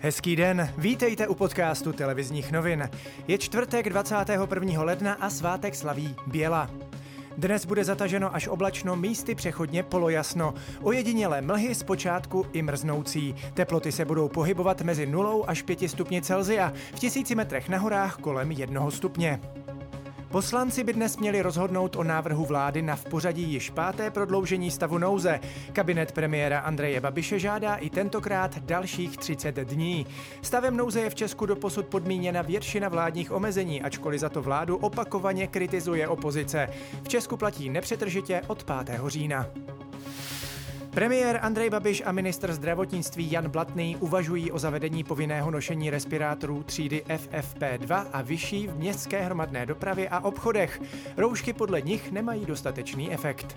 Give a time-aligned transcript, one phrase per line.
[0.00, 2.88] Hezký den, vítejte u podcastu televizních novin.
[3.28, 4.82] Je čtvrtek 21.
[4.82, 6.70] ledna a svátek slaví Běla.
[7.36, 10.54] Dnes bude zataženo až oblačno, místy přechodně polojasno.
[10.82, 13.34] Ojedinělé mlhy zpočátku i mrznoucí.
[13.54, 18.16] Teploty se budou pohybovat mezi 0 až 5 stupni Celzia, v tisíci metrech na horách
[18.16, 19.40] kolem 1 stupně.
[20.30, 24.98] Poslanci by dnes měli rozhodnout o návrhu vlády na v pořadí již páté prodloužení stavu
[24.98, 25.40] nouze.
[25.72, 30.06] Kabinet premiéra Andreje Babiše žádá i tentokrát dalších 30 dní.
[30.42, 35.46] Stavem nouze je v Česku doposud podmíněna většina vládních omezení, ačkoliv za to vládu opakovaně
[35.46, 36.68] kritizuje opozice.
[37.02, 39.00] V Česku platí nepřetržitě od 5.
[39.06, 39.46] října.
[40.90, 47.04] Premiér Andrej Babiš a ministr zdravotnictví Jan Blatný uvažují o zavedení povinného nošení respirátorů třídy
[47.08, 50.82] FFP2 a vyšší v městské hromadné dopravě a obchodech.
[51.16, 53.56] Roušky podle nich nemají dostatečný efekt.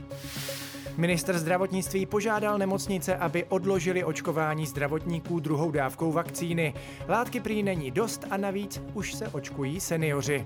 [0.98, 6.73] Minister zdravotnictví požádal nemocnice, aby odložili očkování zdravotníků druhou dávkou vakcíny.
[7.07, 10.46] Látky prý není dost a navíc už se očkují seniori.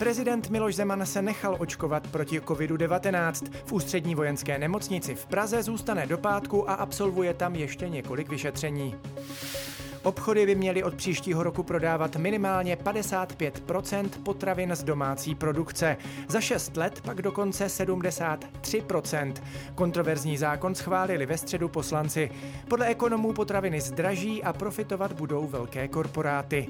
[0.00, 3.52] Prezident Miloš Zeman se nechal očkovat proti COVID-19.
[3.64, 8.94] V ústřední vojenské nemocnici v Praze zůstane do pátku a absolvuje tam ještě několik vyšetření.
[10.02, 15.96] Obchody by měly od příštího roku prodávat minimálně 55% potravin z domácí produkce.
[16.28, 19.32] Za 6 let pak dokonce 73%
[19.74, 22.30] Kontroverzní zákon schválili ve středu poslanci.
[22.68, 26.68] Podle ekonomů potraviny zdraží a profitovat budou velké korporáty.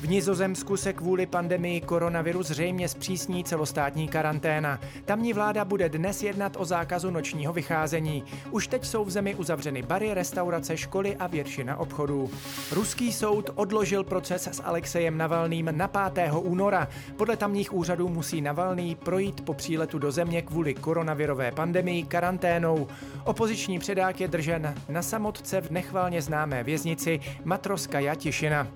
[0.00, 4.80] V Nizozemsku se kvůli pandemii koronaviru zřejmě zpřísní celostátní karanténa.
[5.04, 8.24] Tamní vláda bude dnes jednat o zákazu nočního vycházení.
[8.50, 12.30] Už teď jsou v zemi uzavřeny bary, restaurace, školy a většina obchodů.
[12.72, 16.30] Ruský soud odložil proces s Alexejem Navalným na 5.
[16.32, 16.88] února.
[17.16, 22.88] Podle tamních úřadů musí Navalný projít po příletu do země kvůli koronavirové pandemii karanténou.
[23.24, 28.68] Opoziční předák je držen na samotce v nechvalně známé věznici Matroska Jatišina.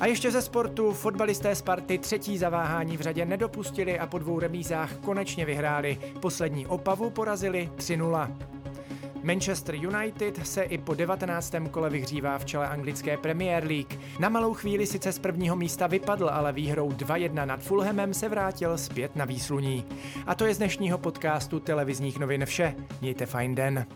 [0.00, 4.96] A ještě ze sportu fotbalisté Sparty třetí zaváhání v řadě nedopustili a po dvou remízách
[4.96, 5.98] konečně vyhráli.
[6.20, 8.36] Poslední opavu porazili 3-0.
[9.22, 11.54] Manchester United se i po 19.
[11.70, 14.00] kole vyhřívá v čele anglické Premier League.
[14.18, 18.78] Na malou chvíli sice z prvního místa vypadl, ale výhrou 2-1 nad Fulhamem se vrátil
[18.78, 19.84] zpět na výsluní.
[20.26, 22.74] A to je z dnešního podcastu televizních novin vše.
[23.00, 23.86] Mějte fajn den.